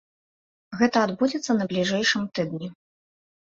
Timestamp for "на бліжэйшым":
1.61-2.27